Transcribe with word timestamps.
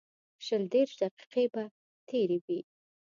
شل 0.45 0.63
دېرش 0.73 0.93
دقیقې 1.01 1.45
به 1.53 1.63
تېرې 2.09 2.37
وې. 2.45 2.59